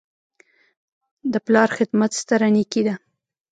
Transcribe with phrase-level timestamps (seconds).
[1.31, 2.95] د پلار خدمت ستره نیکي ده.